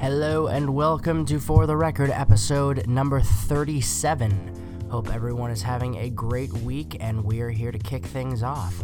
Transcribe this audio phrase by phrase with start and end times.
[0.00, 4.88] Hello and welcome to For the Record episode number 37.
[4.90, 8.82] Hope everyone is having a great week and we are here to kick things off.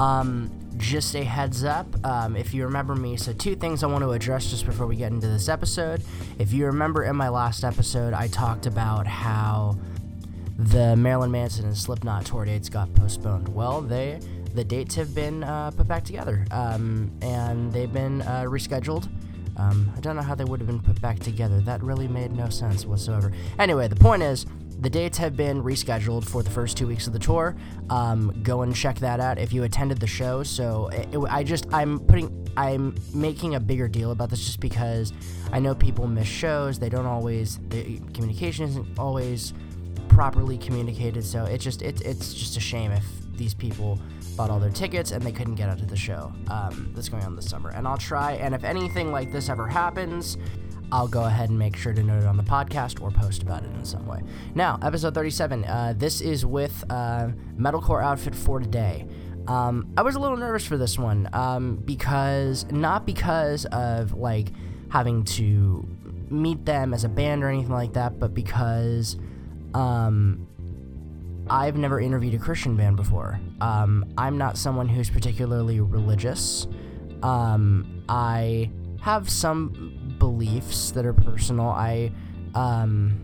[0.00, 4.02] Um, just a heads up, um, if you remember me, so two things I want
[4.02, 6.02] to address just before we get into this episode.
[6.40, 9.78] If you remember in my last episode, I talked about how
[10.58, 13.48] the Marilyn Manson and Slipknot tour dates got postponed.
[13.54, 14.18] Well, they
[14.52, 19.08] the dates have been uh, put back together, um, and they've been uh, rescheduled.
[19.56, 21.60] Um, I don't know how they would have been put back together.
[21.60, 23.32] That really made no sense whatsoever.
[23.58, 24.46] Anyway, the point is,
[24.78, 27.56] the dates have been rescheduled for the first two weeks of the tour.
[27.88, 30.42] Um, go and check that out if you attended the show.
[30.42, 34.60] So it, it, I just I'm putting I'm making a bigger deal about this just
[34.60, 35.12] because
[35.52, 36.78] I know people miss shows.
[36.78, 39.54] They don't always the communication isn't always
[40.08, 41.24] properly communicated.
[41.24, 43.04] So it's just it's it's just a shame if
[43.36, 43.98] these people
[44.36, 47.22] bought all their tickets and they couldn't get out to the show um, that's going
[47.24, 47.70] on this summer.
[47.70, 48.32] And I'll try.
[48.32, 50.36] And if anything like this ever happens,
[50.92, 53.64] I'll go ahead and make sure to note it on the podcast or post about
[53.64, 54.22] it in some way.
[54.54, 55.64] Now, episode 37.
[55.64, 57.28] Uh, this is with uh,
[57.58, 59.06] Metalcore Outfit for Today.
[59.48, 64.48] Um, I was a little nervous for this one um, because, not because of like
[64.90, 65.86] having to
[66.30, 69.16] meet them as a band or anything like that, but because
[69.74, 70.46] um,
[71.48, 73.38] I've never interviewed a Christian band before.
[73.60, 76.66] Um, I'm not someone who's particularly religious.
[77.22, 81.68] Um, I have some beliefs that are personal.
[81.68, 82.10] I
[82.54, 83.22] um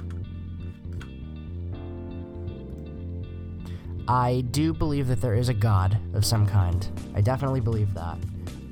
[4.09, 6.89] I do believe that there is a God of some kind.
[7.15, 8.19] I definitely believe that.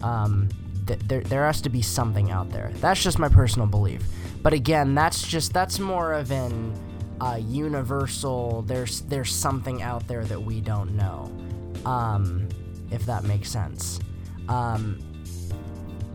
[0.03, 0.49] Um,
[0.87, 2.73] th- there, there has to be something out there.
[2.77, 4.03] That's just my personal belief.
[4.43, 6.75] But again, that's just that's more of an
[7.21, 8.63] uh, universal.
[8.63, 11.31] There's there's something out there that we don't know.
[11.85, 12.49] Um,
[12.91, 14.01] if that makes sense.
[14.49, 14.99] Um,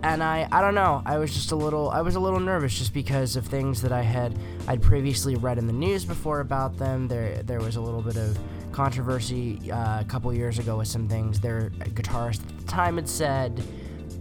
[0.04, 1.02] and I I don't know.
[1.06, 3.92] I was just a little I was a little nervous just because of things that
[3.92, 7.08] I had I'd previously read in the news before about them.
[7.08, 8.38] There there was a little bit of
[8.72, 13.08] controversy uh, a couple years ago with some things their guitarist at the time had
[13.08, 13.64] said,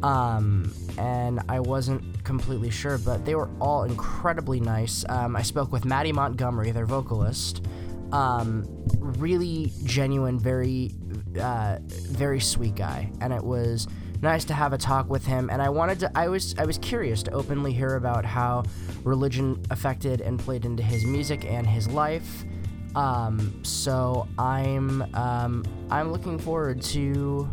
[0.04, 5.02] um, and I wasn't completely sure, but they were all incredibly nice.
[5.08, 7.64] Um, I spoke with Mattie Montgomery, their vocalist.
[8.12, 8.66] Um,
[9.00, 10.94] really genuine, very,
[11.40, 13.88] uh, very sweet guy, and it was
[14.20, 16.78] nice to have a talk with him and I wanted to I was I was
[16.78, 18.62] curious to openly hear about how
[19.02, 22.44] religion affected and played into his music and his life.
[22.94, 27.50] Um, so I'm um, I'm looking forward to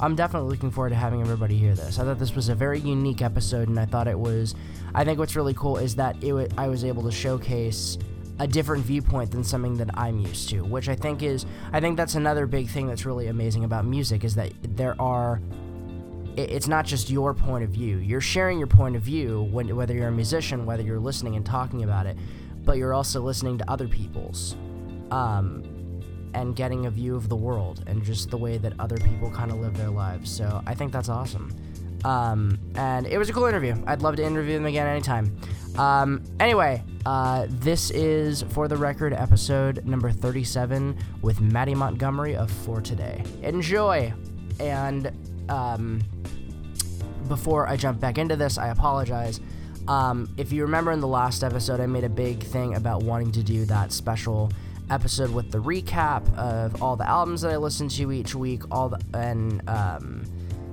[0.00, 1.98] I'm definitely looking forward to having everybody hear this.
[1.98, 4.54] I thought this was a very unique episode and I thought it was
[4.94, 7.98] I think what's really cool is that it w- I was able to showcase
[8.38, 11.98] a different viewpoint than something that I'm used to, which I think is I think
[11.98, 15.40] that's another big thing that's really amazing about music is that there are
[16.36, 17.98] it's not just your point of view.
[17.98, 21.44] You're sharing your point of view when, whether you're a musician, whether you're listening and
[21.44, 22.16] talking about it,
[22.64, 24.56] but you're also listening to other people's
[25.10, 25.64] um,
[26.34, 29.50] and getting a view of the world and just the way that other people kind
[29.50, 30.30] of live their lives.
[30.30, 31.54] So I think that's awesome.
[32.04, 33.74] Um, and it was a cool interview.
[33.86, 35.36] I'd love to interview them again anytime.
[35.76, 42.50] Um, anyway, uh, this is for the record episode number 37 with Mattie Montgomery of
[42.50, 43.22] For Today.
[43.42, 44.12] Enjoy!
[44.58, 45.12] And
[45.48, 46.02] um,
[47.28, 49.40] before I jump back into this, I apologize.
[49.88, 53.32] Um, if you remember in the last episode, I made a big thing about wanting
[53.32, 54.52] to do that special
[54.90, 58.88] episode with the recap of all the albums that I listen to each week, all
[58.88, 60.24] the and um,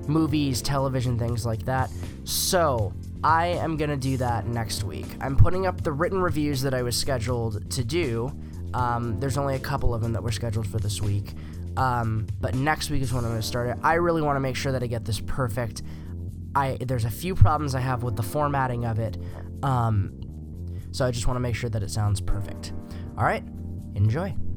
[0.06, 1.90] movies, television, things like that.
[2.24, 2.92] So
[3.22, 5.06] I am gonna do that next week.
[5.20, 8.32] I'm putting up the written reviews that I was scheduled to do.
[8.74, 11.34] Um, there's only a couple of them that were scheduled for this week.
[11.76, 13.78] Um, but next week is when I'm to start it.
[13.84, 15.82] I really want to make sure that I get this perfect.
[16.54, 19.16] I there's a few problems I have with the formatting of it,
[19.62, 20.20] um,
[20.90, 22.72] so I just want to make sure that it sounds perfect.
[23.16, 23.44] All right,
[23.98, 24.47] enjoy.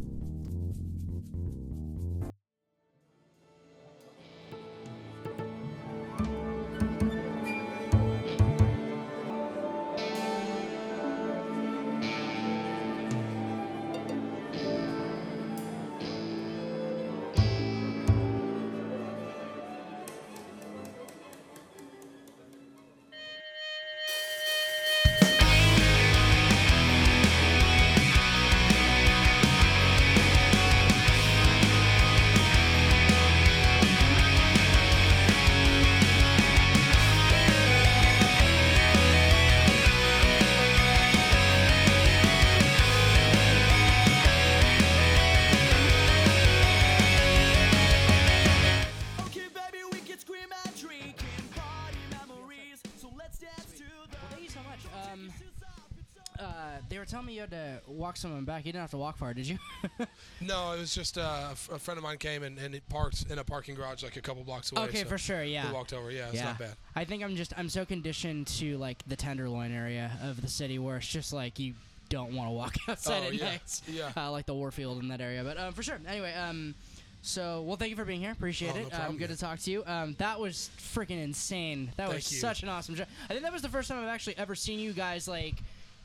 [58.12, 58.66] Walk someone back.
[58.66, 59.58] You didn't have to walk far, did you?
[60.42, 62.81] No, it was just uh, a f- a friend of mine came and, and it
[62.90, 64.81] parked in a parking garage like a couple blocks away.
[64.86, 65.44] okay, so for sure.
[65.44, 65.68] Yeah.
[65.68, 66.12] We walked over.
[66.12, 66.46] Yeah, it's yeah.
[66.46, 66.74] not bad.
[66.96, 70.78] I think I'm just I'm so conditioned to like the Tenderloin area of the city
[70.80, 71.74] where it's just like you
[72.10, 73.46] don't want to walk outside Oh, at yeah.
[73.46, 73.81] night.
[73.88, 74.12] Yeah.
[74.18, 76.00] Uh, like the Warfield in that area, but um, for sure.
[76.07, 76.74] Anyway, um,
[77.22, 78.31] so well, thank you for being here.
[78.31, 78.90] Appreciate Oh, no it.
[78.90, 79.38] problem, um, good man.
[79.38, 79.84] to talk to you.
[79.86, 81.92] Um, that was freaking insane.
[81.98, 82.40] That was you.
[82.40, 83.06] such an awesome show.
[83.30, 85.56] I think that was the first time I've actually ever seen you guys like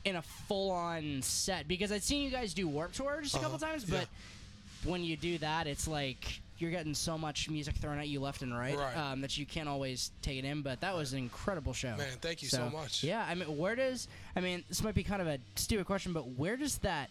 [0.05, 3.55] in a full-on set because I'd seen you guys do Warped Tour just a couple
[3.55, 4.07] Uh-huh, times, but
[4.83, 8.41] when you do that, it's like you're getting so much music thrown at you left
[8.41, 8.95] and right, Right.
[8.97, 10.61] Um, that you can't always take it in.
[10.63, 11.95] But that was an incredible show.
[11.97, 13.03] Man, thank you so much.
[13.03, 16.13] Yeah, I mean, where does I mean this might be kind of a stupid question,
[16.13, 17.09] but where does that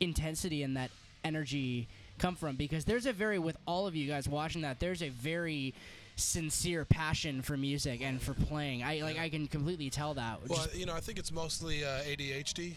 [0.00, 0.90] intensity and that
[1.24, 1.88] energy
[2.18, 2.56] come from?
[2.56, 5.74] Because there's a very with all of you guys watching that, there's a very
[6.16, 8.82] sincere passion for music and for playing.
[8.82, 10.40] I like I can completely tell that.
[10.48, 12.74] Well, Just- you know, I think it's mostly uh, ADHD.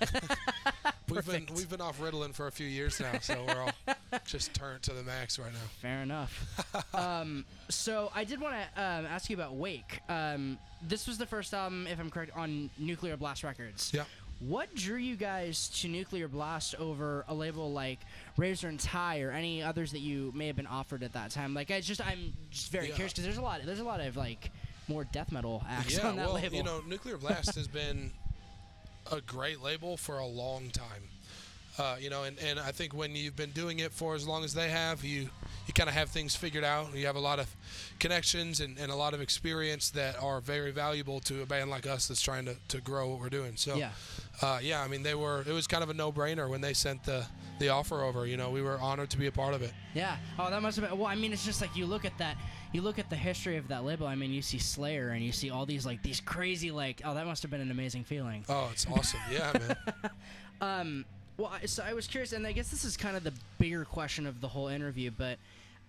[1.10, 3.72] we've been we've been off Ritalin for a few years now, so we're all
[4.24, 5.58] just turned to the max right now.
[5.80, 6.94] Fair enough.
[6.94, 10.00] um, so I did want to um, ask you about Wake.
[10.08, 13.90] Um, this was the first album, if I'm correct, on Nuclear Blast Records.
[13.92, 14.04] Yeah.
[14.40, 17.98] What drew you guys to Nuclear Blast over a label like
[18.36, 21.54] Razor and Tie or any others that you may have been offered at that time?
[21.54, 22.94] Like, I just I'm just very Yeah.
[22.94, 24.52] curious because there's a lot there's a lot of like
[24.86, 26.56] more death metal acts Yeah, on that well, label.
[26.56, 28.12] you know, Nuclear Blast has been
[29.10, 31.02] a great label for a long time.
[31.76, 34.44] Uh, you know, and, and I think when you've been doing it for as long
[34.44, 35.30] as they have, you
[35.68, 36.94] you kind of have things figured out.
[36.94, 37.46] You have a lot of
[38.00, 41.86] connections and, and a lot of experience that are very valuable to a band like
[41.86, 43.52] us that's trying to, to grow what we're doing.
[43.56, 43.90] So, Yeah.
[44.42, 45.42] uh, yeah, I mean, they were.
[45.46, 47.24] It was kind of a no-brainer when they sent the
[47.60, 48.26] the offer over.
[48.26, 49.72] You know, we were honored to be a part of it.
[49.94, 50.16] Yeah.
[50.38, 50.98] Oh, that must have been.
[50.98, 52.36] Well, I mean, it's just like you look at that.
[52.72, 54.06] You look at the history of that label.
[54.06, 57.02] I mean, you see Slayer and you see all these like these crazy like.
[57.04, 58.44] Oh, that must have been an amazing feeling.
[58.48, 59.20] Oh, it's awesome.
[59.30, 59.76] Yeah, man.
[60.60, 61.04] Um,
[61.36, 64.26] well, so I was curious, and I guess this is kind of the bigger question
[64.26, 65.12] of the whole interview.
[65.16, 65.38] But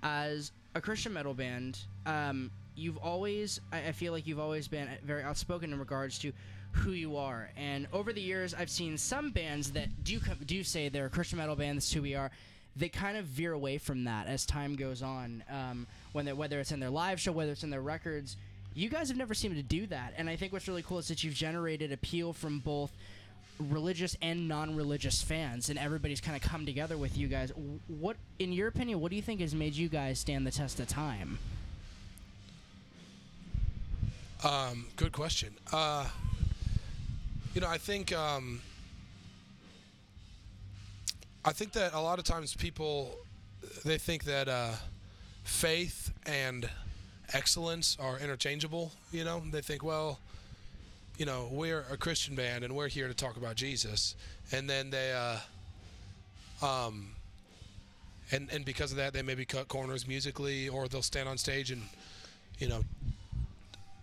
[0.03, 5.23] as a Christian metal band, um, you've always, I, feel like you've always been very
[5.23, 6.31] outspoken in regards to
[6.71, 7.49] who you are.
[7.57, 11.37] And over the years, I've seen some bands that do do say they're a Christian
[11.37, 11.77] metal band.
[11.77, 12.31] That's who we are.
[12.75, 15.43] They kind of veer away from that as time goes on.
[15.49, 18.37] Um, when whether it's in their live show, whether it's in their records,
[18.73, 20.13] you guys have never seemed to do that.
[20.17, 22.91] And I think what's really cool is that you've generated appeal from both
[23.59, 27.51] religious and non-religious fans and everybody's kind of come together with you guys
[27.87, 30.79] what in your opinion what do you think has made you guys stand the test
[30.79, 31.37] of time
[34.41, 35.53] Um, good question.
[35.73, 36.07] Uh,
[37.53, 38.61] you know, I think um,
[41.43, 43.17] I think that a lot of times people
[43.83, 44.71] they think that uh,
[45.43, 46.69] faith and
[47.33, 48.93] excellence are interchangeable.
[49.11, 50.19] You know, they think, well,
[51.19, 54.15] you know, we're a Christian band and we're here to talk about Jesus,
[54.53, 57.09] and then they, uh, um,
[58.31, 61.71] and and because of that, they maybe cut corners musically, or they'll stand on stage
[61.71, 61.81] and,
[62.57, 62.83] you know,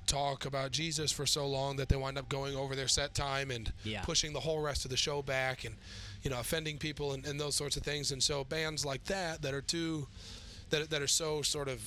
[0.07, 3.51] talk about Jesus for so long that they wind up going over their set time
[3.51, 4.03] and Yeah.
[4.03, 5.75] pushing the whole rest of the show back and
[6.23, 9.43] you know offending people and, and those sorts of things and so bands like that
[9.43, 10.07] that are too
[10.71, 11.81] that, that are so sort of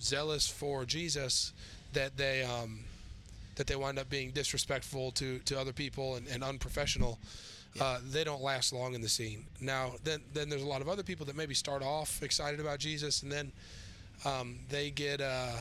[0.00, 1.52] zealous for Jesus
[1.92, 2.80] that they um,
[3.58, 7.18] that they wind up being disrespectful to, to other people and, and unprofessional
[7.80, 10.88] uh, they don't last long in the scene now then then there's a lot of
[10.88, 13.52] other people that maybe start off excited about Jesus and then
[14.24, 15.52] um, they get uh,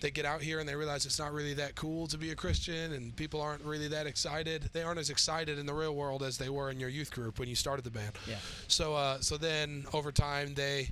[0.00, 2.34] they get out here and they realize it's not really that cool to be a
[2.34, 4.70] Christian and people aren't really that excited.
[4.72, 7.38] They aren't as excited in the real world as they were in your youth group
[7.38, 8.12] when you started the band.
[8.26, 8.36] Yeah.
[8.68, 10.90] So uh, so then over time they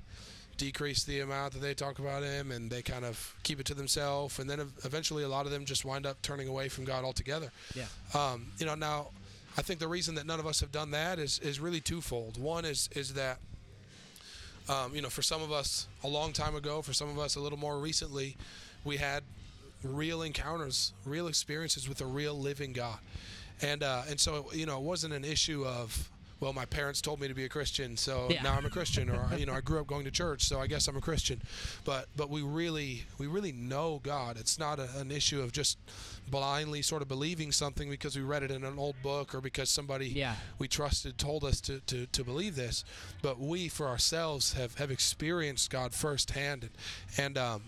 [0.59, 3.75] decrease the amount that they talk about him and they kind of keep it to
[3.75, 7.05] themselves and then eventually a lot of them just wind up turning away from God
[7.05, 7.51] altogether.
[7.75, 9.09] yeah Um, you know, now
[9.57, 12.39] I think the reason that none of us have done that is is really twofold.
[12.39, 13.39] One is is that
[14.69, 17.37] um, you know, for some of us a long time ago, for some of us
[17.37, 18.37] a little more recently,
[18.85, 19.23] we had
[19.83, 22.99] real encounters, real experiences with a real living God,
[23.63, 26.11] and uh, and so you know, it wasn't an issue of
[26.41, 28.43] well, my parents told me to be a Christian, so Yeah.
[28.43, 30.67] now I'm a Christian, or you know, I grew up going to church, so I
[30.67, 31.43] guess I'm a Christian.
[31.85, 34.37] But but we really we really know God.
[34.39, 35.79] It's not a, an issue of just
[36.31, 39.71] blindly sort of believing something because we read it in an old book or because
[39.71, 40.35] somebody Yeah.
[40.59, 42.85] we trusted told us to, to, to believe this.
[43.23, 46.73] But we for ourselves have, have experienced God firsthand and
[47.17, 47.63] and um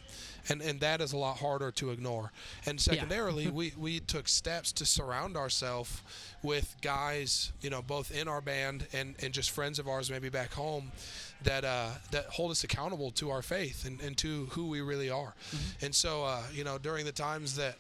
[0.49, 2.33] and, and that is a lot harder to ignore.
[2.67, 6.03] And secondarily, we, we took steps to surround ourselves
[6.43, 10.29] with guys, you know, both in our band and, and just friends of ours maybe
[10.29, 10.93] back home
[11.43, 15.11] that uh, that hold us accountable to our faith and, and to who we really
[15.11, 15.35] are.
[15.81, 17.77] And so, uh, you know, during the times that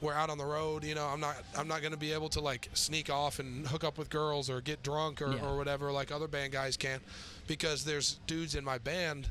[0.00, 0.84] we're out on the road.
[0.84, 3.66] You know, I'm not I'm not going to be able to like sneak off and
[3.66, 5.44] hook up with girls or get drunk or, Yeah.
[5.46, 7.00] or whatever like other band guys can,
[7.46, 9.28] because there's dudes in my band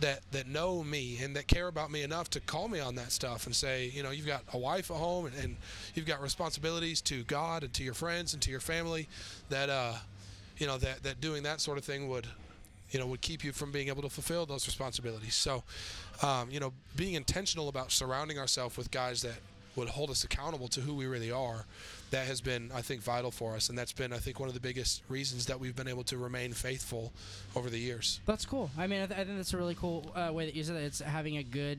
[0.00, 3.12] that that know me and that care about me enough to call me on that
[3.12, 5.56] stuff and say, you know, you've got a wife at home and, and
[5.94, 9.08] you've got responsibilities to God and to your friends and to your family
[9.50, 9.94] that uh,
[10.58, 12.26] you know that that doing that sort of thing would
[12.90, 15.62] you know would keep you from being able to fulfill those responsibilities so
[16.22, 19.36] um, you know being intentional about surrounding ourselves with guys that
[19.80, 21.64] would hold us accountable to who we really are
[22.10, 24.54] that has been i think vital for us and that's been i think one of
[24.54, 27.12] the biggest reasons that we've been able to remain faithful
[27.56, 28.70] over the years That's cool.
[28.78, 30.76] I mean, I, th- I think that's a really cool uh, way that you said
[30.76, 30.82] that.
[30.82, 31.78] It's having a good,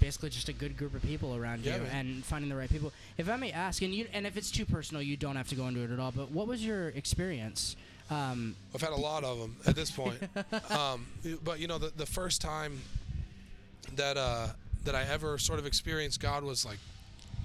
[0.00, 2.06] basically just a good group of people around Yeah, you man.
[2.06, 2.92] and finding the right people.
[3.18, 5.54] If I may ask, and you, and if it's too personal, you don't have to
[5.54, 6.12] go into it at all.
[6.12, 7.76] But what was your experience?
[8.10, 10.18] Um, I've had a lot of them at this point.
[10.70, 11.06] um,
[11.44, 12.80] but you know, the, the first time
[13.96, 14.48] that uh,
[14.84, 16.78] that I ever sort of experienced God was like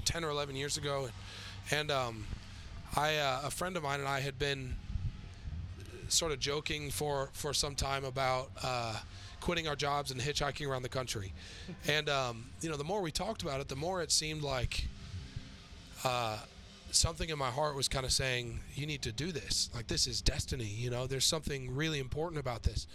[0.06, 1.10] ten or eleven years ago,
[1.72, 2.26] and, um,
[2.96, 4.76] I uh, a friend of mine and I had been
[6.10, 8.52] sort of joking for for some time about.
[8.62, 8.96] Uh,
[9.42, 11.34] quitting our jobs and hitchhiking around the country
[11.86, 14.88] and um, you know the more we talked about it the more it seemed like
[16.06, 16.38] uh,
[16.94, 19.70] something in my heart was kind of saying you need to do this.
[19.74, 21.08] Like this is destiny you know?
[21.08, 22.88] There's something really important about this.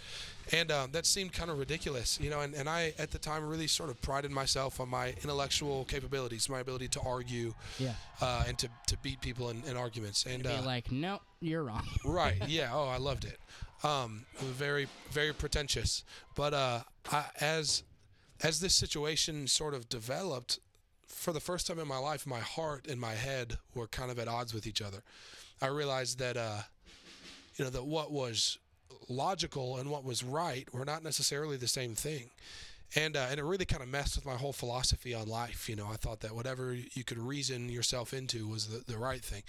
[0.51, 2.41] And um, that seemed kind of ridiculous you know?
[2.41, 6.49] And, and i at the time really sort of prided myself on my intellectual capabilities
[6.49, 7.93] my ability to argue yeah.
[8.21, 10.25] uh, and to, to beat people in, in arguments.
[10.25, 11.85] And Be uh, like, no, you're wrong.
[12.05, 12.71] right yeah.
[12.73, 13.39] Oh i loved it.
[13.83, 16.03] Um very very pretentious.
[16.35, 17.83] But uh I, as
[18.41, 20.59] as this situation sort of developed
[21.09, 24.17] for the first time in my life my heart and my head were kind of
[24.19, 25.03] at odds with each other
[25.61, 26.61] i realized that uh
[27.55, 28.57] you know that what was
[29.09, 32.29] logical and what was right were not necessarily the same thing
[32.95, 35.69] and uh, and it really kind of messed with my whole philosophy on life.
[35.69, 39.21] You know, I thought that whatever you could reason yourself into was the, the right
[39.21, 39.43] thing,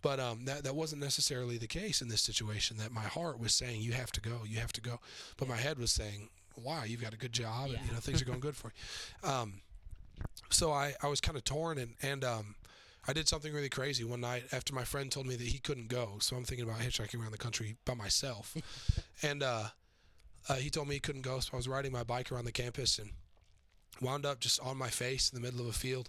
[0.00, 2.78] but um, that that wasn't necessarily the case in this situation.
[2.78, 5.00] That my heart was saying you have to go, you have to go,
[5.36, 6.86] but my head was saying, why?
[6.86, 8.72] You've got a good job, and you know things are going good for
[9.22, 9.28] you.
[9.28, 9.54] Um,
[10.50, 12.54] so I I was kind of torn, and and um,
[13.06, 15.88] I did something really crazy one night after my friend told me that he couldn't
[15.88, 16.18] go.
[16.20, 18.56] So I'm thinking about hitchhiking around the country by myself,
[19.22, 19.64] and uh,
[20.48, 21.40] uh, he told me he couldn't go.
[21.40, 23.10] So I was riding my bike around the campus and
[24.00, 26.08] wound up just on my face in the middle of a field,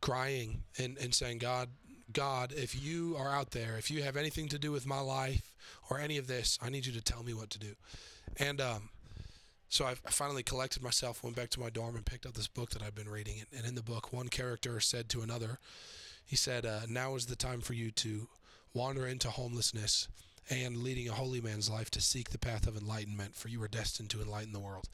[0.00, 1.68] crying and, and saying, God,
[2.12, 5.54] God, if you are out there, if you have anything to do with my life
[5.88, 7.74] or any of this, I need you to tell me what to do.
[8.36, 8.90] And um,
[9.70, 12.70] so I, finally collected myself, went back to my dorm, and picked up this book
[12.70, 13.36] that I've been reading.
[13.38, 15.60] And, and in the book, one character said to another,
[16.26, 18.28] he said, uh, Now is the time for you to
[18.74, 20.08] wander into homelessness
[20.50, 23.68] and leading a holy man's life to seek the path of enlightenment, for you are
[23.68, 24.88] destined to enlighten the world.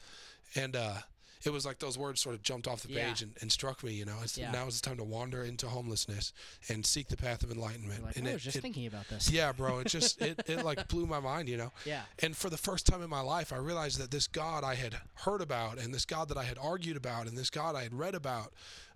[0.55, 0.97] And uh,
[1.43, 3.07] it was like those words sort of jumped off the Yeah.
[3.09, 4.17] page and, and struck me, you know.
[4.23, 4.51] It's, Yeah.
[4.51, 6.33] Now is the time to wander into homelessness
[6.69, 8.03] and seek the path of enlightenment.
[8.03, 9.29] Like, and I it- was just it- thinking about this.
[9.29, 11.71] yeah, bro, it just it, it like blew my mind, you know.
[11.85, 12.01] Yeah.
[12.19, 14.95] And for the first time in my life, I realized that this God I had
[15.15, 17.93] heard about, and this God that I had argued about, and this God I had
[17.93, 18.53] read about,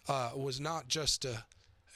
[0.07, 1.43] uh, was not just a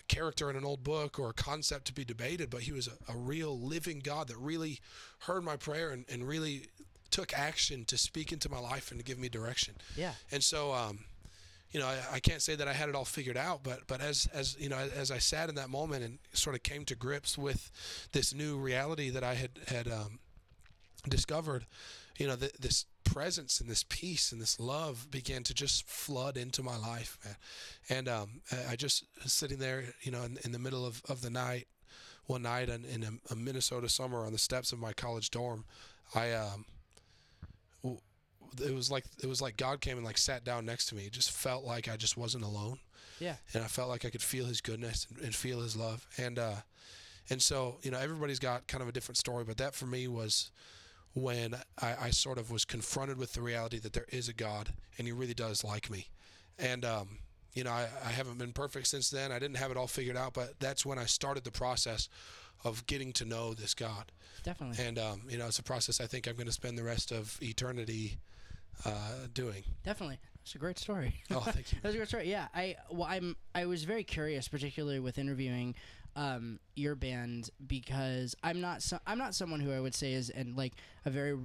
[0.08, 3.12] character in an old book or a concept to be debated, but he was a,
[3.12, 4.80] a real living God that really
[5.22, 6.68] heard my prayer and, and really
[7.12, 9.76] took action to speak into my life and to give me direction.
[9.96, 10.14] Yeah.
[10.32, 11.00] And so, um,
[11.72, 14.02] you know, I, I can't say that I had it all figured out, but but
[14.02, 16.96] as as you know, as I sat in that moment and sort of came to
[16.96, 17.72] grips with
[18.12, 20.20] this new reality that I had had um,
[21.10, 21.66] discovered,
[22.18, 26.38] you know, th- this presence and this peace and this love began to just flood
[26.38, 27.36] into my life, man.
[27.90, 28.30] And um,
[28.70, 31.68] I- just sitting there, you know, in, in the middle of, of the night,
[32.26, 35.66] one night in, in a, a Minnesota summer on the steps of my college dorm,
[36.14, 36.66] I um,
[38.64, 41.06] it was like it was like God came and like sat down next to me.
[41.06, 42.80] It just felt like I just wasn't alone
[43.20, 43.36] Yeah.
[43.54, 46.08] and I felt like I could feel his goodness and, and feel his love.
[46.18, 46.56] And uh,
[47.30, 50.08] and so you know everybody's got kind of a different story, but that for me
[50.08, 50.52] was
[51.14, 54.74] when I, I sort of was confronted with the reality that there is a God
[54.98, 56.08] and He really does like me.
[56.60, 57.20] And um,
[57.54, 59.32] you know I, I haven't been perfect since then.
[59.32, 62.10] I didn't have it all figured out, but that's when I started the process
[62.64, 64.12] of getting to know this God.
[64.44, 64.84] Definitely.
[64.86, 67.12] And um, you know it's a process I think I'm going to spend the rest
[67.12, 68.18] of eternity
[68.84, 69.63] uh, doing.
[69.84, 70.20] Definitely.
[70.44, 71.15] It's a great story.
[71.32, 71.79] Oh, thank you.
[71.82, 72.29] That's a great story.
[72.29, 75.75] Yeah, I well, I'm I was very curious, particularly with interviewing
[76.15, 80.29] um, your band, because I'm not so, I'm not someone who I would say is
[80.29, 80.74] and like
[81.05, 81.38] a very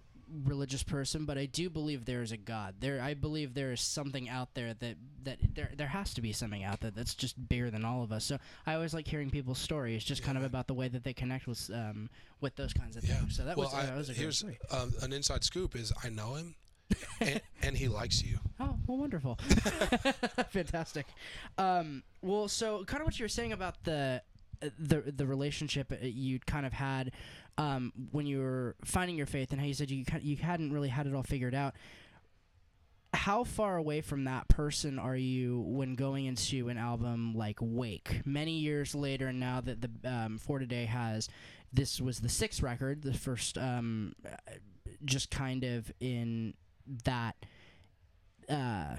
[0.44, 2.76] religious person, but I do believe there is a God.
[2.78, 6.32] There, I believe there is something out there that that there there has to be
[6.32, 8.25] something out there that's just bigger than all of us.
[8.26, 11.14] So I always like hearing people's stories, just kind of about the way that they
[11.14, 12.10] connect with um
[12.40, 13.14] with those kinds of Yeah.
[13.16, 13.34] things.
[13.37, 14.58] So that well, was I, that was a great here's story.
[14.70, 16.54] um, an inside scoop: is I know him,
[17.20, 18.38] and, and he likes you.
[18.59, 19.37] Oh, well, wonderful.
[20.50, 21.06] Fantastic.
[21.59, 24.23] Um, well, so kind of what you were saying about the
[24.78, 27.12] the the relationship you'd kind of had
[27.56, 30.88] um, when you were finding your faith, and how you said you you hadn't really
[30.88, 31.75] had it all figured out.
[33.12, 38.20] How far away from that person are you when going into an album like Wake?
[38.25, 41.28] Many years later, now that the um, For Today has
[41.73, 44.14] this was the sixth record, the first, um,
[45.04, 46.54] just kind of in
[47.04, 47.37] that
[48.49, 48.97] uh,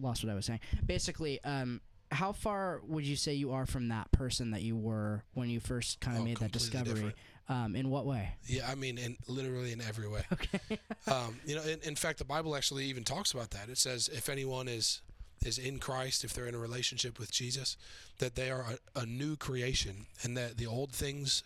[0.00, 0.60] lost what I was saying.
[0.84, 1.80] Basically, um,
[2.10, 5.60] how far would you say you are from that person that you were when you
[5.60, 7.14] first kind of Oh, made that discovery?
[7.48, 8.34] Um, in what way?
[8.46, 10.22] Yeah, I mean, in literally in every way.
[10.32, 10.78] Okay.
[11.06, 13.68] Um, you know, in, in fact, the Bible actually even talks about that.
[13.68, 15.00] It says, if anyone is
[15.44, 17.76] is in Christ, if they're in a relationship with Jesus,
[18.18, 18.64] that they are
[18.96, 21.44] a, a new creation, and that the old things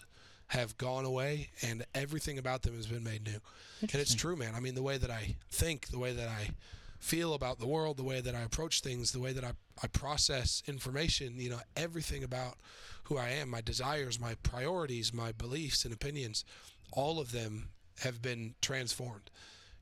[0.50, 3.38] have gone away, and everything about them has been made new.
[3.83, 4.54] And it's true, man.
[4.57, 6.50] I mean, the way that I think, the way that I
[6.99, 9.52] feel about the world, the way that I approach things, the way that I,
[9.83, 12.57] I process information, you know, everything about
[13.04, 16.45] who I am, my desires, my priorities, my beliefs and opinions,
[16.92, 17.69] all of them
[18.00, 19.30] have been transformed.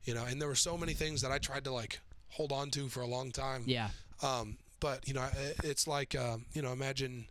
[0.03, 1.99] You know, and there were so many things that I tried to like
[2.29, 3.63] hold on to for a long time.
[3.65, 3.89] Yeah.
[4.21, 5.27] Um, but you know,
[5.63, 7.25] it's like um, you know, imagine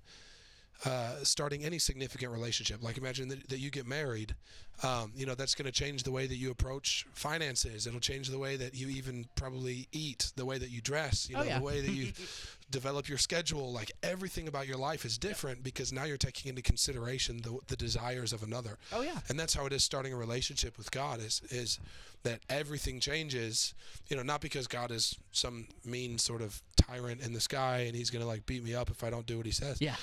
[0.85, 2.83] uh, starting any significant relationship.
[2.83, 4.35] Like imagine that, that you get married.
[4.83, 7.87] Um, you know, that's going to change the way that you approach finances.
[7.87, 11.29] It'll change the way that you even probably eat, the way that you dress.
[11.29, 11.59] You know, Oh, yeah.
[11.59, 12.13] the way that you
[12.71, 13.73] develop your schedule.
[13.73, 17.77] Like everything about your life is different because now you're taking into consideration the, the
[17.77, 18.79] desires of another.
[18.93, 19.19] Oh yeah.
[19.29, 21.79] And that's how it is starting a relationship with God is is
[22.25, 23.75] that everything changes,
[24.09, 27.95] you know, not because God is some mean sort of tyrant in the sky and
[27.95, 29.81] he's going to like beat me up if I don't do what he says.
[29.81, 29.95] Yeah.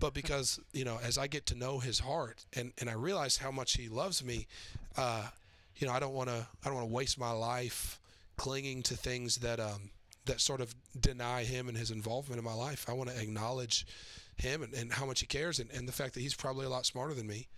[0.00, 3.36] But because, you know, as I get to know his heart and and I realize
[3.38, 4.46] how much he loves me,
[4.96, 5.26] uh,
[5.76, 7.98] you know, I don't want to I don't want to waste my life
[8.36, 9.90] clinging to things that um
[10.26, 12.86] that sort of deny him and his involvement in my life.
[12.88, 13.86] I want to acknowledge
[14.36, 16.68] him and, and how much he cares and, and the fact that he's probably a
[16.68, 17.48] lot smarter than me.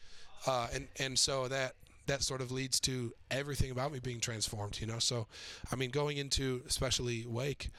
[0.47, 1.75] Uh, and, and so that
[2.07, 4.99] that sort of leads to everything about me being transformed, you know.
[4.99, 5.29] So,
[5.71, 7.71] I mean, going into especially Wake,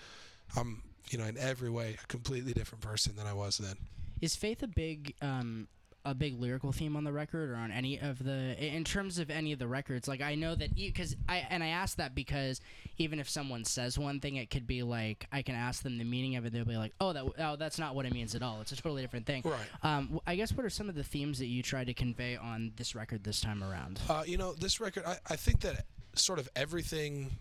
[0.55, 3.75] I'm, you know, in every way a completely different person than I was then.
[4.21, 5.67] Is faith a big um
[6.05, 9.29] a big lyrical theme on the record or on any of the in terms of
[9.29, 12.59] any of the records like i know that because i and i ask that because
[12.97, 16.03] even if someone says one thing it could be like i can ask them the
[16.03, 18.43] meaning of it they'll be like oh that oh that's not what it means at
[18.43, 18.59] all.
[18.61, 19.43] It's a totally different thing.
[19.45, 19.57] Right.
[19.83, 22.71] um i guess what are some of the themes that you tried to convey on
[22.75, 23.99] this record this time around?
[24.09, 25.85] Uh, you know, this record, I, I think that
[26.15, 27.31] sort of everything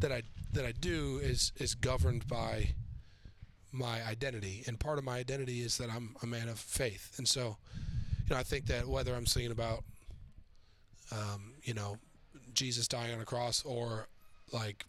[0.00, 2.70] that I that I do is is governed by
[3.72, 7.26] my identity, and part of my identity is that I'm a man of faith, and
[7.26, 7.56] so,
[8.26, 9.84] you know, I think that whether I'm singing about,
[11.12, 11.98] um, you know,
[12.52, 14.08] Jesus dying on a cross or
[14.52, 14.86] like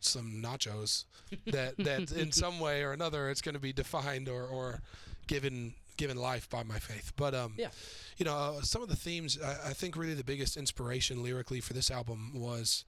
[0.00, 1.04] some nachos,
[1.46, 4.80] that that in some way or another it's going to be defined or or
[5.26, 7.12] given given life by my faith.
[7.16, 7.68] But um, Yeah.
[8.16, 11.60] you know, uh, some of the themes, I, I think really the biggest inspiration lyrically
[11.60, 12.84] for this album was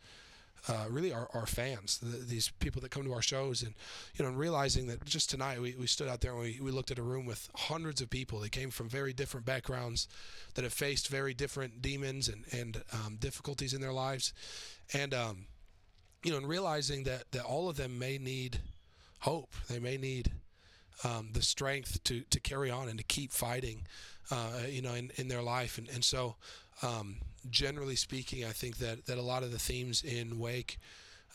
[0.69, 3.63] uh, really our, our fans, the, these people that come to our shows.
[3.63, 3.75] And,
[4.15, 6.71] you know, and realizing that just tonight we, we stood out there and we, we
[6.71, 8.39] looked at a room with hundreds of people.
[8.39, 10.09] They came from very different backgrounds
[10.55, 14.33] that have faced very different demons and, and um, difficulties in their lives.
[14.95, 15.47] And, um,
[16.23, 18.61] you know, and realizing that, that all of them may need
[19.21, 19.55] hope.
[19.69, 20.31] They may need
[21.05, 23.87] um, the strength to, to carry on and to keep fighting,
[24.31, 25.79] uh, you know, in, in their life.
[25.79, 26.37] And, and so,
[26.83, 27.17] um,
[27.51, 30.79] generally speaking, I think that, that a lot of the themes in Wake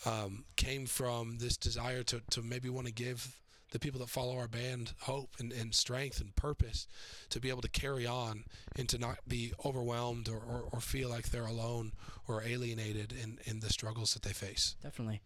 [0.05, 3.35] um, came from this desire to, to maybe want to give
[3.71, 6.87] the people that follow our band hope and, and strength and purpose
[7.29, 8.45] to be able to carry on
[8.77, 11.91] and to not be overwhelmed or, or, or feel like they're alone
[12.27, 14.75] or alienated in, in the struggles that they face.
[14.81, 15.19] definitely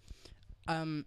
[0.67, 1.05] um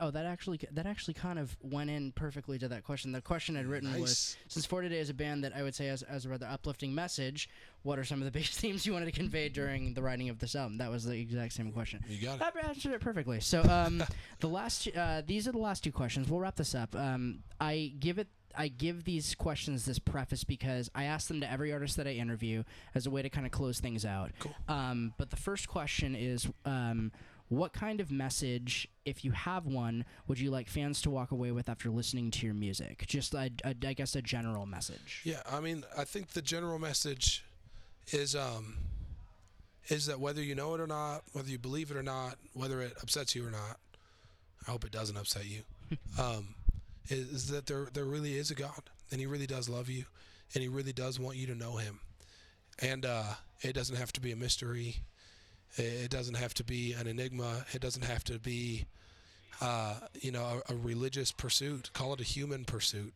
[0.00, 3.56] oh that actually that actually kind of went in perfectly to that question the question
[3.56, 6.24] i'd written was since For Today is a band that I would say has, has
[6.24, 7.48] a rather uplifting message,
[7.82, 10.38] what are some of the biggest themes you wanted to convey during the writing of
[10.38, 10.78] this album?
[10.78, 12.04] That was the exact same question.
[12.08, 12.40] You got it.
[12.40, 13.40] That answered it perfectly.
[13.40, 14.02] So, um,
[14.40, 16.28] the last uh, these are the last two questions.
[16.28, 16.94] We'll wrap this up.
[16.94, 18.28] Um, I give it.
[18.56, 22.12] I give these questions this preface because I ask them to every artist that I
[22.12, 24.32] interview as a way to kind of close things out.
[24.40, 24.54] Cool.
[24.68, 27.12] Um, but the first question is, um,
[27.48, 31.50] what kind of message, if you have one, would you like fans to walk away
[31.50, 33.04] with after listening to your music?
[33.06, 35.22] Just, a, a, I guess, a general message.
[35.24, 37.44] Yeah, I mean, I think the general message
[38.12, 38.78] is um
[39.88, 42.80] is that whether you know it or not, whether you believe it or not, whether
[42.82, 43.78] it upsets you or not,
[44.66, 45.62] I hope it doesn't upset you.
[46.18, 46.54] um,
[47.08, 50.04] is, is that there there really is a God, and He really does love you,
[50.54, 52.00] and He really does want you to know Him,
[52.80, 54.96] and uh, it doesn't have to be a mystery.
[55.76, 57.64] It, doesn't have to be an enigma.
[57.72, 58.86] It doesn't have to be,
[59.60, 61.90] uh, you know, a, a religious pursuit.
[61.92, 63.12] Call it a human pursuit.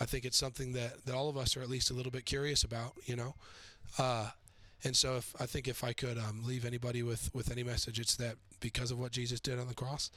[0.00, 2.24] I think it's something that, that all of us are at least a little bit
[2.24, 3.34] curious about, you know.
[3.98, 4.30] Uh,
[4.84, 7.98] and so if I think if I could um, leave anybody with, with any message,
[7.98, 10.10] it's that because of what Jesus did on the cross,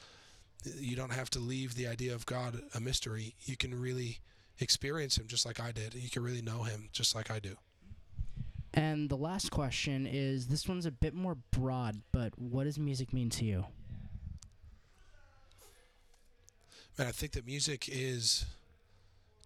[0.63, 3.35] you don't have to leave the idea of God a mystery.
[3.45, 4.19] You can really
[4.59, 5.93] experience him just like I did.
[5.93, 7.55] You can really know him just like I do.
[8.77, 13.11] And the last question is this one's a bit more broad, but what does music
[13.11, 13.65] mean to you?
[16.95, 18.45] Man, I think that music is,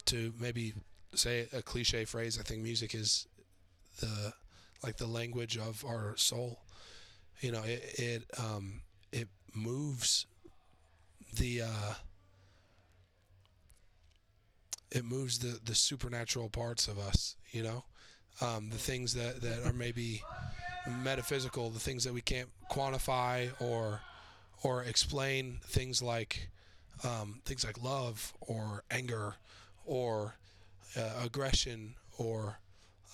[0.04, 0.74] to maybe
[1.14, 3.26] say a cliche phrase, I think music is
[4.00, 4.34] the
[4.82, 6.60] like the language of our soul.
[7.40, 10.26] You know, it it um, it moves
[11.36, 11.94] the uh,
[14.90, 17.36] it moves the the supernatural parts of us.
[17.50, 17.84] You know,
[18.40, 20.22] um, the things that that are maybe
[20.88, 24.00] metaphysical, the things that we can't quantify or
[24.62, 25.60] or explain.
[25.64, 26.48] Things like
[27.04, 29.34] um, things like love or anger
[29.84, 30.36] or
[30.96, 32.58] uh, aggression or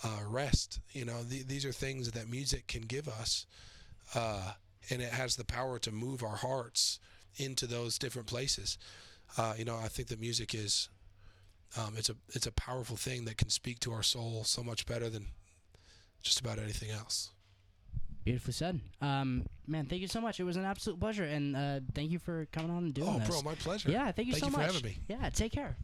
[0.05, 0.81] uh, rest.
[0.93, 3.47] You know, th- these are things that music can give us,
[4.15, 4.53] uh,
[4.91, 6.99] and it has the power to move our hearts
[7.37, 8.79] into those different places.
[9.37, 10.89] Uh, you know, I think that music is
[11.77, 14.87] um, it's a it's a powerful thing that can speak to our soul so much
[14.87, 15.27] better than
[16.23, 17.31] just about anything else.
[18.25, 18.81] Beautifully said.
[19.01, 20.39] Um, man, thank you so much.
[20.41, 23.19] It was an absolute pleasure, and uh, thank you for coming on and doing Oh,
[23.19, 23.29] this.
[23.31, 23.91] Oh, bro, my pleasure.
[23.91, 24.67] Yeah, thank you Thank so you for much.
[24.75, 24.99] having me.
[25.09, 25.77] Yeah, take care.